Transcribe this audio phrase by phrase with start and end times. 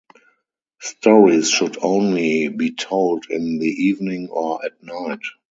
[0.79, 5.19] Stories should only be told in the evening or at night.